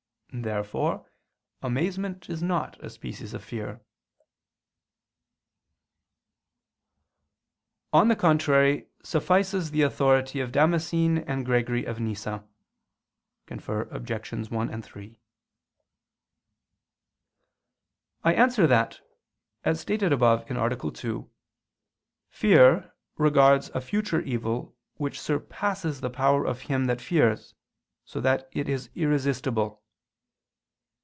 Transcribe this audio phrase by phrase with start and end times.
[0.33, 1.11] Therefore
[1.61, 3.81] amazement is not a species of fear.
[7.91, 12.45] On the contrary suffices the authority of Damascene and Gregory of Nyssa
[13.49, 14.41] [*Nemesius] (Cf.
[14.41, 14.49] Obj.
[14.49, 15.19] 1, 3).
[18.23, 19.01] I answer that,
[19.65, 20.91] As stated above (A.
[20.91, 21.29] 2),
[22.29, 27.53] fear regards a future evil which surpasses the power of him that fears,
[28.05, 29.79] so that it is irresistible.